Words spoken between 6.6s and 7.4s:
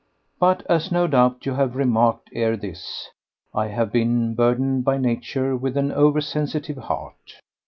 heart.